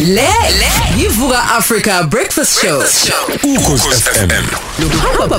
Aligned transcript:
Le 0.00 0.22
yivuka 0.98 1.38
Africa 1.56 2.06
Breakfast 2.10 2.60
Show. 2.62 2.80
ukhozi 3.44 3.88
FM 3.88 4.30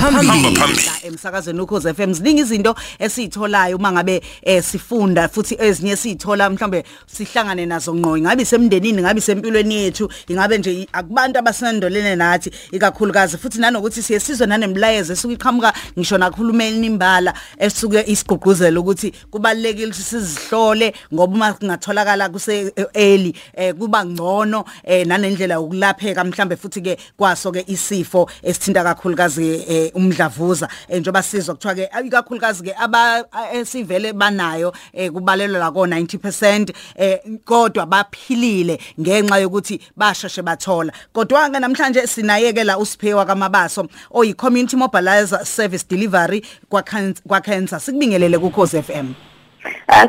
phambili. 0.00 0.90
emsakazweni 1.02 1.60
ukhoze 1.60 1.94
FM 1.94 2.12
ziningi 2.12 2.40
izinto 2.40 2.74
esizitholayo 2.98 3.76
uma 3.76 3.92
ngabe 3.92 4.22
eh, 4.42 4.62
sifunda 4.62 5.28
futhi 5.28 5.56
ezinye 5.60 5.96
sithola 5.96 6.50
mhlambe 6.50 6.84
sihlangane 7.06 7.66
nazo 7.66 7.94
ngqo. 7.94 8.16
Ingabe 8.16 8.44
semndenini 8.44 9.02
ngabe 9.02 9.20
sempilweni 9.20 9.74
yethu 9.74 10.08
ingabe 10.28 10.58
nje 10.58 10.88
akubantu 10.92 11.38
abasendolene 11.38 12.16
nathi 12.16 12.50
ikakhulukazi 12.72 13.38
futhi 13.38 13.58
nanokuthi 13.58 14.02
siyesizwe 14.02 14.46
nanemlayezo 14.46 15.12
esuke 15.12 15.34
iqhamuka 15.34 15.72
ngisho 15.98 16.18
nakhulumeni 16.18 16.86
imbala 16.86 17.34
esuke 17.58 18.04
isigqugquzela 18.06 18.80
ukuthi 18.80 19.12
kubalekile 19.30 19.86
ukuthi 19.86 20.02
sizihlole 20.02 20.94
ngoba 21.14 21.34
uma 21.34 21.52
kungatholakala 21.52 22.28
kuse 22.28 22.72
early 22.94 23.34
eh, 23.54 23.74
kuba 23.74 24.04
ngcono 24.04 24.51
eh, 24.84 25.06
nanendlela 25.06 25.54
yokulapheka 25.54 26.24
mhlambe 26.24 26.56
futhi 26.56 26.80
ke 26.82 26.96
kwaso 27.16 27.52
ke 27.52 27.64
isifo 27.66 28.30
esithinta 28.42 28.84
kakhulukazi 28.84 29.64
eh, 29.68 29.90
umdlavuza. 29.94 30.68
Eh, 30.88 31.00
njoba 31.00 31.22
sizwa 31.22 31.54
kuthiwa 31.54 31.74
ke 31.74 31.88
ikakhulukazi 32.06 32.62
ke 32.64 32.74
aba 32.78 33.24
esivele 33.52 34.12
banayo 34.12 34.72
eh, 34.92 35.10
kubalelwa 35.12 35.58
la 35.58 35.70
ko 35.70 35.86
90% 35.86 36.72
eh, 36.96 37.18
kodwa 37.44 37.86
baphilile 37.86 38.78
ngenxa 39.00 39.38
yokuthi 39.38 39.80
basheshe 39.96 40.42
bathola. 40.42 40.92
Kodwa 41.12 41.50
ke 41.50 41.58
namhlanje 41.60 42.06
sinayeke 42.06 42.64
la 42.64 42.78
usiphewa 42.78 43.24
kamabaso 43.26 43.88
oyi 44.10 44.34
community 44.34 44.76
mobilizer 44.76 45.44
service 45.46 45.84
delivery 45.88 46.42
kwa 46.68 46.82
Can- 46.82 47.14
kwa 47.28 47.40
cancer 47.40 47.80
sikubingelele 47.80 48.38
ku 48.38 48.50
Khosi 48.50 48.82
FM 48.82 48.92
Eh, 48.92 49.31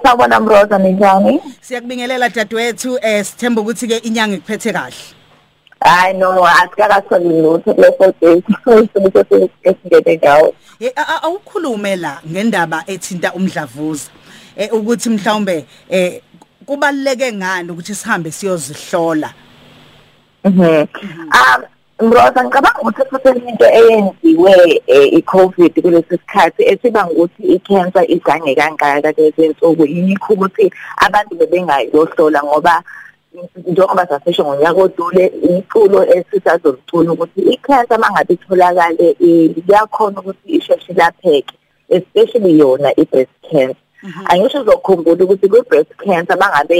Sawubona 0.03 0.39
Mroza 0.39 0.77
ninjani? 0.77 1.41
Siyakubingelela 1.61 2.29
dadewethu 2.29 2.99
eh 3.01 3.25
sithemba 3.25 3.61
ukuthi 3.61 3.87
ke 3.87 3.97
inyanga 3.97 4.35
ikuphethe 4.35 4.73
kahle. 4.73 4.95
Hayi 5.81 6.13
no 6.17 6.45
asikakatholi 6.45 7.41
lutho 7.41 7.73
kule 7.73 7.91
four 7.97 8.13
days. 8.21 8.43
Sokuthi 8.63 9.49
esingene 9.63 10.17
ngawo. 10.17 10.55
Eh, 10.79 10.91
Awukhulume 11.23 11.95
la 11.95 12.21
ngendaba 12.27 12.83
ethinta 12.87 13.33
umdlavuza. 13.33 14.09
Eh 14.57 14.69
ukuthi 14.73 15.09
mhlawumbe 15.09 15.65
eh 15.89 16.21
kubaleke 16.65 17.33
ngani 17.33 17.71
ukuthi 17.71 17.95
sihambe 17.95 18.31
siyozihlola. 18.31 19.33
Mhm. 20.45 20.87
Um 21.33 21.63
Mroza 22.01 22.43
ngicabanga 22.43 22.81
ukuthi 22.81 23.03
futhi 23.09 23.49
into 23.49 23.65
eyenziwe 23.65 24.81
eh, 24.87 25.13
i-COVID 25.13 25.81
kulesi 25.81 26.09
sikhathi 26.09 26.63
esiba 26.71 27.09
ukuthi 27.09 27.43
i-cancer 27.55 28.05
igange 28.11 28.55
kangaka 28.55 29.11
lezi 29.17 29.45
insuku. 29.45 29.85
Yikho 29.85 30.33
ukuthi 30.33 30.73
abantu 30.97 31.35
bebengayohlola 31.35 32.43
ngoba 32.43 32.83
njengoba 33.67 34.07
sasisho 34.07 34.43
ngonyaka 34.43 34.81
odlule 34.81 35.25
iculo 35.57 35.99
esisazolucula 36.15 37.11
ukuthi 37.11 37.41
i-cancer 37.53 37.99
mangabe 37.99 38.33
itholakale 38.33 39.15
eh, 39.19 39.51
iyakhona 39.57 40.19
ukuthi 40.19 40.49
isheshe 40.57 40.91
ilapheke 40.93 41.55
especially 41.89 42.59
yona 42.59 42.89
i-breast 42.97 43.31
cancer. 43.51 43.75
Angisho 44.29 44.61
uzokhumbula 44.61 45.23
ukuthi 45.23 45.47
kwi-breast 45.47 45.91
cancer 46.03 46.37
mangabe 46.37 46.77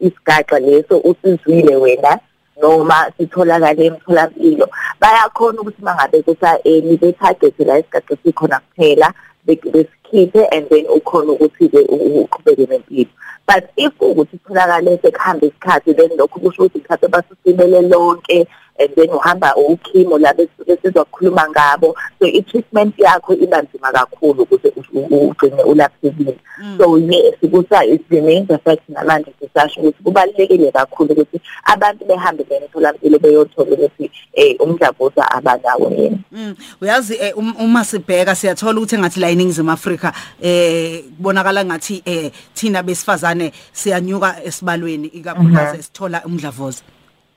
isigaxa 0.00 0.58
leso 0.58 0.98
usizwile 0.98 1.76
wena 1.76 2.18
noma 2.62 3.06
sitholakale 3.18 3.86
emtholampilo 3.86 4.66
bayakhona 5.00 5.60
ukuthi 5.60 5.82
mangabe 5.82 6.22
kusa-early 6.22 6.96
bethagethe 6.96 7.64
la 7.64 7.78
isigaxa 7.78 8.16
sikhona 8.22 8.60
kuphela 8.60 9.12
be- 9.46 9.56
besikhiphe 9.72 10.46
and 10.52 10.68
then 10.68 10.84
ukhona 10.86 11.32
ukuthi-ke 11.32 11.80
u- 11.88 12.24
uqhubeke 12.24 12.66
nempilo. 12.70 13.10
But 13.46 13.64
if 13.76 13.92
ukuthi 14.00 14.36
itholakale 14.36 14.98
sekuhamba 15.02 15.46
isikhathi 15.46 15.96
then 15.96 16.10
lokho 16.18 16.40
kusho 16.40 16.62
ukuthi 16.64 16.78
mhlawumbe 16.78 17.08
basusimele 17.08 17.80
lonke 17.88 18.46
and 18.80 18.94
then 18.96 19.08
uhamba 19.08 19.54
ukhimo 19.56 20.18
la 20.18 20.32
besuke 20.34 20.76
sizokhuluma 20.82 21.48
ngabo. 21.50 21.94
So 22.18 22.26
i-treatment 22.26 22.98
yakho 22.98 23.34
iba 23.34 23.62
nzima 23.62 23.92
kakhulu 23.92 24.42
ukuze 24.42 24.72
u- 24.76 24.98
u- 25.00 25.28
ugcine 25.28 25.62
ulaphekile. 25.62 26.36
So 26.78 26.96
yes 26.98 27.34
kusa 27.50 27.84
it 27.84 28.02
remains 28.10 28.48
the 28.48 28.58
fact 28.58 28.88
namanje 28.88 29.32
sisasho 29.40 29.80
ukuthi 29.80 30.02
kubalulekile 30.02 30.72
kakhulu 30.72 31.12
ukuthi 31.12 31.40
abantu 31.64 32.04
behambe 32.04 32.44
emtholampilo 32.50 33.18
beyothola 33.18 33.70
ukuthi 33.76 34.10
eh 34.34 34.56
umdlavuza 34.60 35.30
abanawo 35.30 35.90
yini. 35.90 36.20
Mm. 36.32 36.54
Uyazi 36.80 37.14
eh, 37.20 37.38
um- 37.38 37.56
uma 37.58 37.84
sibheka 37.84 38.34
siyathola 38.34 38.80
ukuthi 38.80 38.98
ngathi 38.98 39.20
la 39.20 39.30
eningizimu 39.30 39.70
Afrika 39.70 40.12
eh 40.42 41.02
kubonakala 41.16 41.64
ngathi 41.64 42.02
eh 42.04 42.30
thina 42.54 42.82
besifazane 42.82 43.52
siyanyuka 43.72 44.44
esibalweni 44.44 45.08
ikakhulukazi 45.08 45.82
sithola 45.82 46.22
umdlavuza. 46.24 46.82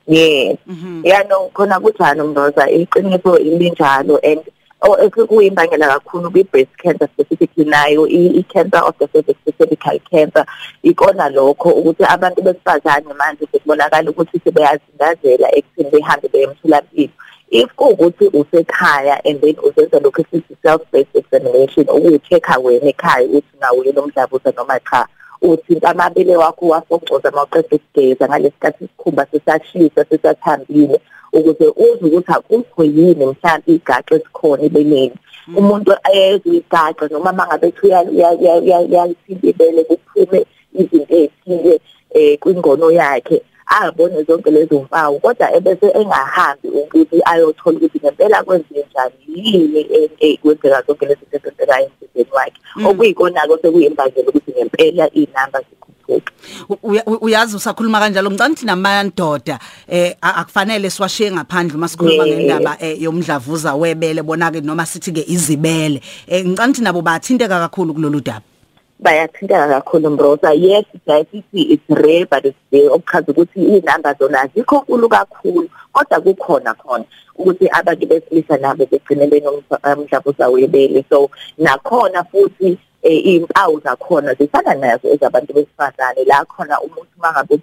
Yes. 0.06 0.56
Yano 1.04 1.50
khona 1.54 1.80
kunjani 1.80 2.20
umnoza 2.20 2.70
iqiniso 2.70 3.38
ilinjalo 3.38 4.18
and 4.22 4.40
oh 4.82 4.96
esikuyimbangela 4.96 5.88
kakhulu 5.88 6.30
kwi-breast 6.30 6.76
cancer 6.76 7.08
specifically 7.08 7.64
nayo 7.64 8.06
i- 8.06 8.38
i-cancer 8.40 8.82
of 8.84 8.94
the 8.98 9.08
cervix 9.08 9.38
cervical 9.58 9.98
cancer 10.10 10.44
ikona 10.82 11.28
lokho 11.28 11.70
ukuthi 11.70 12.04
abantu 12.04 12.42
besifazane 12.42 13.14
manje 13.14 13.46
sekubonakala 13.52 14.10
ukuthi 14.10 14.40
sebeyazindazela 14.44 15.48
ekutheni 15.56 15.90
behambe 15.90 16.28
beye 16.28 16.44
emtholampilo. 16.44 17.12
If 17.50 17.70
kuwukuthi 17.76 18.26
usekhaya 18.28 19.20
and 19.24 19.40
then 19.40 19.54
uzenza 19.62 20.00
lokhu 20.00 20.20
esithi 20.20 20.56
self-based 20.62 21.14
examination 21.14 21.86
ukuyi-check-a 21.88 22.58
wena 22.60 22.88
ekhaya 22.88 23.26
ukuthi 23.26 23.56
nawo 23.60 23.84
yini 23.84 23.98
umdlavuza 23.98 24.52
noma 24.56 24.80
cha. 24.80 25.06
Uthinta 25.50 25.88
amabele 25.90 26.36
wakho 26.36 26.64
wasogcoza 26.68 27.30
mawuqeda 27.30 27.76
ukugeza 27.76 28.28
ngalesikhathi 28.28 28.84
isikhumba 28.84 29.26
sisashisa 29.30 30.04
sisathambile 30.10 31.00
ukuze 31.32 31.66
uze 31.84 32.04
ukuthi 32.06 32.32
akukho 32.32 32.84
yini 32.84 33.24
mhlawumbe 33.26 33.72
igaxa 33.74 34.14
esikhona 34.16 34.62
ebeleni 34.68 35.16
umuntu 35.58 35.90
ayezwe 36.08 36.56
igaxa 36.60 37.04
noma 37.10 37.32
mangabe 37.38 37.72
uyalithinta 38.86 39.46
ibele 39.50 39.80
kuphume 39.88 40.40
izinto 40.80 41.14
ezithile 41.20 41.74
um 42.14 42.36
kwingono 42.40 42.90
yakhe. 43.00 43.42
Abone 43.66 44.22
zonke 44.22 44.50
lezo 44.50 44.80
mpawu 44.82 45.20
kodwa 45.20 45.54
ebese 45.56 45.86
engahambi 45.94 46.68
ukuthi 46.68 47.20
ayothola 47.24 47.76
ukuthi 47.78 47.98
ngempela 47.98 48.42
kwenziwe 48.44 48.84
njani 48.90 49.14
yini 49.26 49.86
eh, 50.20 50.38
kwenzeka 50.42 50.82
zonke 50.86 51.06
lezi 51.06 51.20
zinto 51.30 51.48
ezenzekayo 51.48 51.86
emzimbeni 51.86 52.30
wakhe 52.36 52.60
okuyikona-ko 52.88 53.58
sekuyimbangela 53.62 54.28
ukuthi 54.28 54.50
ngempela 54.52 55.04
iy'namba 55.14 55.58
zikhuphuke. 55.60 56.32
U- 56.68 56.78
uya- 56.82 57.04
u- 57.06 57.18
uyazi 57.24 57.56
usakhuluma 57.56 58.00
kanjalo? 58.00 58.30
Ngicanga 58.30 58.54
thina 58.56 58.72
amandoda 58.72 59.58
eh 59.88 60.14
a- 60.20 60.34
akufanele 60.34 60.90
siwashiye 60.90 61.32
ngaphandle 61.32 61.76
uma 61.76 61.88
sikhuluma 61.88 62.24
Yeah. 62.26 62.36
ngendaba 62.38 62.76
eh, 62.80 63.02
yomdlavuza 63.02 63.74
webele 63.74 64.22
bona 64.22 64.50
ke 64.50 64.60
noma 64.60 64.86
sithi 64.86 65.12
ke 65.12 65.24
izibele. 65.28 66.00
Eh 66.28 66.44
ngicanga 66.46 66.72
thina 66.74 66.84
nabo 66.92 67.02
bathinteka 67.02 67.58
kakhulu 67.68 67.94
kulolu 67.94 68.20
daba. 68.20 68.42
Bayathinteka 69.00 69.68
kakhulu 69.68 70.10
mbroza 70.10 70.52
yes 70.52 70.84
siyayithi 71.04 71.62
it's 71.62 71.90
rare 71.90 72.26
but 72.30 72.44
it's 72.44 72.58
there 72.70 72.88
okuchaza 72.88 73.32
ukuthi 73.32 73.60
iy'namba 73.60 74.14
zona 74.14 74.40
azikho 74.40 74.76
nkulu 74.76 75.08
kakhulu 75.08 75.68
kodwa 75.92 76.20
kukhona 76.20 76.74
khona 76.74 77.04
ukuthi 77.38 77.68
abantu 77.68 78.06
besilisa 78.06 78.56
nabo 78.56 78.86
begcine 78.86 79.26
benomdlavuza 79.26 80.48
webele 80.48 81.04
so 81.10 81.30
nakhona 81.58 82.24
futhi 82.24 82.78
iy'mpawu 83.04 83.80
zakhona 83.80 84.34
zifana 84.34 84.74
nazo 84.74 85.08
ezabantu 85.08 85.52
besifazane. 85.52 86.24
La 86.24 86.44
khona 86.44 86.80
umuntu 86.80 87.14
mangabe 87.18 87.60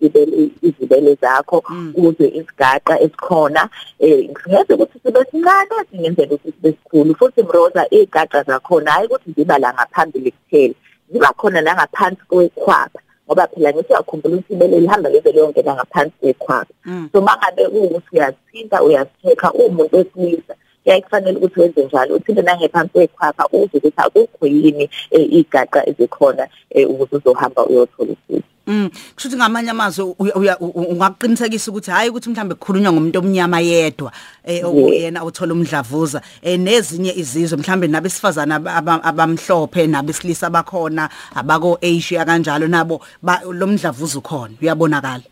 ibele- 0.00 0.50
izibele 0.62 1.14
zakho 1.20 1.60
kuze 1.94 2.28
isigaqa 2.28 3.00
esikhona 3.00 3.68
eh 3.98 4.30
ngeze 4.48 4.74
ukuthi 4.74 4.98
sibe 5.02 5.20
sincane 5.30 5.76
singenzela 5.90 6.34
ukuthi 6.34 6.52
sibe 6.52 6.70
sikhulu. 6.72 7.14
Futhi 7.14 7.42
mroza 7.42 7.86
iy'gaqa 7.90 8.42
zakhona 8.42 8.90
hayi 8.92 9.06
ukuthi 9.06 9.32
ziba 9.36 9.58
la 9.58 9.72
ngaphambili 9.72 10.30
kuphela 10.30 10.74
ziba 11.12 11.32
khona 11.32 11.60
nangaphansi 11.60 12.22
kwekhwapha 12.28 13.00
ngoba 13.26 13.46
phela 13.46 13.72
ngithi 13.72 13.92
uyakhumbula 13.92 14.34
ukuthi 14.36 14.52
ibele 14.54 14.80
lihamba 14.80 15.08
lize 15.10 15.32
liyongena 15.32 15.74
ngaphansi 15.74 16.14
kwekhwapha 16.20 16.74
so 17.12 17.20
mangabe 17.20 17.68
kuwukuthi 17.68 18.16
uyazithinta 18.16 18.82
uyazitheka 18.82 19.52
uwumuntu 19.52 19.96
wesilisa 19.96 20.54
kuyaye 20.84 21.00
kufanele 21.02 21.36
ukuthi 21.38 21.60
wenze 21.60 21.84
njalo. 21.84 22.14
Uthinte 22.16 22.42
nangephansi 22.42 22.92
kwekhwapha 22.92 23.46
uze 23.52 23.76
ukuthi 23.78 23.92
akukho 23.96 24.46
yini 24.46 24.90
eh, 25.10 25.32
igaqa 25.32 25.88
ezikhona 25.88 26.48
eh, 26.70 26.90
ukuze 26.90 27.16
uzohamba 27.16 27.66
uyothola 27.66 28.12
usizo. 28.12 28.42
Mm. 28.66 28.90
Kushuthi 29.14 29.36
ngamanye 29.36 29.70
amazwi 29.70 30.14
uya- 30.18 30.34
uya- 30.34 30.58
u- 30.60 30.66
u- 30.74 30.86
ungaqinisekisa 30.92 31.70
ukuthi 31.70 31.90
hayi 31.90 32.10
ukuthi 32.10 32.30
mhlambe 32.30 32.54
kukhulunywa 32.54 32.92
ngomuntu 32.92 33.18
omnyama 33.18 33.60
yedwa 33.60 34.12
eh 34.44 34.64
okuyena 34.64 35.24
uthola 35.24 35.52
umdlavuza. 35.52 36.22
Eh 36.42 36.58
nezinye 36.60 37.12
izizwe 37.16 37.58
mhlambe 37.58 37.88
nabesifazana 37.88 38.54
aba- 38.54 38.74
aba- 38.74 39.02
abamhlophe 39.04 39.86
nabesilisa 39.86 40.50
bakhona 40.50 41.08
abako 41.34 41.78
Asia 41.82 42.24
kanjalo 42.24 42.68
nabo 42.68 43.00
ba- 43.22 43.42
lo 43.50 43.66
mdlavuza 43.66 44.18
ukhona 44.18 44.54
uyabonakala? 44.62 45.22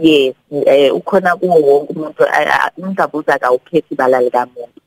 Yes. 0.00 0.34
Eh 0.66 0.94
ukhona 0.94 1.36
kuwo 1.36 1.60
wonke 1.60 1.92
umuntu 1.92 2.22
a- 2.24 2.64
a- 2.64 2.70
umdlavuza 2.78 3.34
akawukhethi 3.34 3.92
ibala 3.94 4.20
likamuntu 4.20 4.79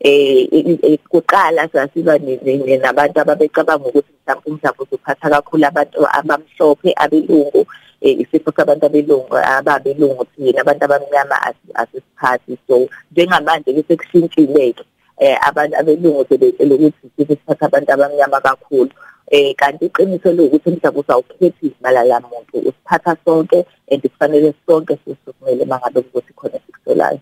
eh 0.00 0.98
kuqala 1.10 1.68
sasiba 1.72 2.18
nabantu 2.18 3.20
ababecabanga 3.20 3.88
ukuthi 3.88 4.12
mhlawumbe 4.14 4.50
umdlavuza 4.50 4.94
uphatha 4.94 5.30
kakhulu 5.30 5.66
abantu 5.66 6.06
abamhlophe 6.18 6.90
abelungu 6.96 7.66
eh, 8.00 8.20
isifo 8.20 8.52
sabantu 8.56 8.86
abelungu 8.86 9.36
ababelungu 9.36 10.24
thina 10.36 10.60
abantu 10.60 10.84
abamnyama 10.84 11.36
asi- 11.42 11.74
asisiphathi. 11.74 12.58
So 12.68 12.88
njengamanje 13.12 13.72
ke 13.74 13.82
sekushintshile-ke 13.88 14.84
eh 15.18 15.38
abantu 15.48 15.74
abelungu 15.76 16.24
sebetshela 16.28 16.74
ukuthi 16.74 17.06
isifo 17.06 17.34
siphatha 17.34 17.66
abantu 17.66 17.92
abamnyama 17.92 18.40
kakhulu. 18.40 18.90
Eh 19.30 19.54
kanti 19.56 19.86
iqiniso 19.86 20.32
lokuthi 20.32 20.68
umdlavuza 20.70 21.12
awukhethi 21.12 21.66
izibala 21.66 22.04
lamuntu 22.04 22.54
usiphatha 22.68 23.16
sonke 23.24 23.66
and 23.90 24.02
kufanele 24.02 24.54
sonke 24.66 24.94
sisukumele 25.04 25.64
mangabe 25.64 26.00
ukuthi 26.00 26.32
khona 26.38 26.58
sikusolayo 26.66 27.20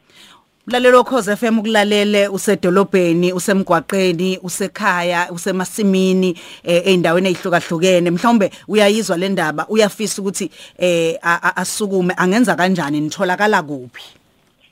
Mlalelo 0.66 1.04
Khoze 1.04 1.36
FM 1.36 1.58
ukulalele 1.58 2.28
usedolobheni 2.28 3.32
usemgwaqeni 3.32 4.38
usekhaya 4.42 5.30
usemasimini 5.30 6.38
eh, 6.64 6.86
eindaweni 6.86 7.28
ezihlukahlukene 7.28 8.10
mhlawumbe 8.10 8.50
uyayizwa 8.68 9.16
le 9.16 9.28
ndaba 9.28 9.66
uyafisa 9.68 10.22
ukuthi 10.22 10.50
eh 10.78 11.18
asukume 11.56 12.14
angenza 12.16 12.54
kanjani 12.56 13.00
nitholakala 13.00 13.62
kuphi 13.62 14.02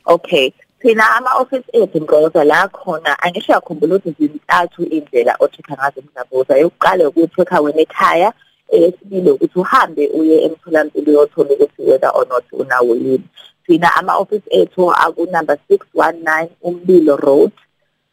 Okay. 0.07 0.53
Thina 0.81 1.17
ama-office 1.17 1.65
ethu 1.73 2.01
ngoza 2.01 2.45
la 2.45 2.69
khona 2.69 3.23
angisho 3.23 3.53
yakhumbula 3.53 3.97
ukuthi 3.97 4.27
zintathu 4.27 4.83
indlela 4.83 5.37
othekha 5.41 5.75
ngazo 5.75 6.01
umdlavuza. 6.01 6.59
Yokuqala 6.59 7.09
ukuthi 7.09 7.35
wekha 7.41 7.61
wena 7.61 7.81
ekhaya, 7.81 8.33
eyesibili 8.69 9.31
ukuthi 9.31 9.59
uhambe 9.59 10.09
uye 10.09 10.45
emtholampilo 10.45 11.13
uyothola 11.13 11.51
ukuthi 11.55 11.83
whether 11.83 12.11
or 12.15 12.27
not 12.29 12.45
unawo 12.53 12.95
yini. 12.95 13.25
Thina 13.67 13.97
ama-office 13.97 14.47
ethu 14.51 14.93
aku 14.93 15.27
number 15.27 15.59
619 15.71 16.49
Umbilo 16.63 17.17
Road 17.17 17.53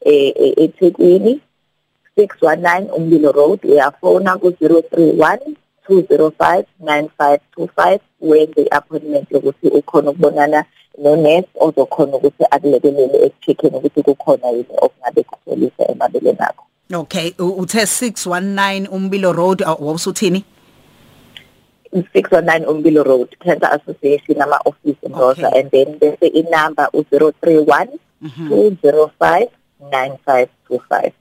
eh 0.02 0.34
eh, 0.36 0.54
eThekwini. 0.58 1.42
619 2.18 2.92
Umbilo 2.98 3.32
Road 3.32 3.60
uyafona 3.64 4.38
ku 4.38 4.48
031 4.50 5.40
205 5.90 6.64
9525 6.84 8.00
wenze 8.22 8.62
i-appointment 8.62 9.32
yokuthi 9.32 9.68
ukhona 9.68 10.10
ukubonana 10.10 10.66
no-nurse 10.98 11.50
ozokhona 11.60 12.16
ukuthi 12.18 12.44
akulekelele 12.52 13.18
ekucheck-ini 13.26 13.78
ukuthi 13.78 14.02
kukhona 14.04 14.48
yini 14.48 14.74
okungabe 14.86 15.24
kusolisa 15.24 15.84
emabeleni 15.92 16.40
akho. 16.40 16.66
Okay 16.94 17.34
uthe 17.40 17.86
619 17.86 18.88
umbilo 18.92 19.34
road 19.34 19.64
aw- 19.64 19.78
wawusuthini 19.86 20.44
619 21.94 22.66
Umbilo 22.72 23.04
Road 23.04 23.28
Cancer 23.44 23.68
Association 23.82 24.42
ama-office 24.42 24.96
Ndosa 25.10 25.48
Okay. 25.48 25.60
and 25.60 25.72
then 25.72 26.00
bese 26.00 26.28
inumber 26.28 26.88
u-031 26.94 27.88
205 28.48 29.48
9525 29.92 31.12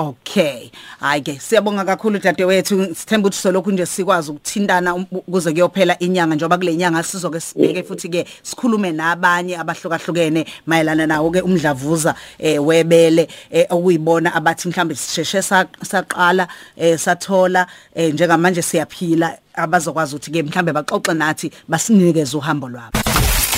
Okay. 0.00 0.70
Hayi 1.00 1.20
ke 1.22 1.32
siyabonga 1.40 1.84
kakhulu 1.84 2.18
dadewethu 2.18 2.94
sithemba 2.94 3.28
ukuthi 3.28 3.38
solokhu 3.42 3.70
nje 3.72 3.86
sikwazi 3.86 4.30
ukuthindana 4.30 4.94
um- 4.94 5.06
ukuze 5.12 5.52
kuyophela 5.52 5.98
inyanga 5.98 6.34
njoba 6.34 6.56
kule 6.58 6.76
nyanga 6.76 7.02
sizoke 7.02 7.40
sibheke 7.40 7.82
futhi 7.82 8.08
ke 8.08 8.24
sikhulume 8.42 8.92
nabanye 8.92 9.58
abahlukahlukene 9.58 10.46
mayelana 10.66 11.06
nawo 11.06 11.30
ke 11.30 11.40
umdlavuza 11.42 12.14
eh 12.38 12.56
webele 12.66 13.28
eh, 13.50 13.66
okuyibona 13.70 14.34
abathi 14.34 14.68
mhlambe 14.68 14.94
sisheshe 14.94 15.42
sa- 15.42 15.66
saqala 15.84 16.48
eh 16.76 16.98
sathola 16.98 17.66
eh, 17.94 18.14
njengamanje 18.14 18.62
siyaphila 18.62 19.36
abazokwazi 19.54 20.16
ukuthi 20.16 20.30
ke 20.30 20.42
mhlambe 20.42 20.72
baxoxe 20.72 21.14
nathi 21.14 21.50
basinikeze 21.68 22.36
uhambo 22.36 22.68
lwabo. 22.68 23.19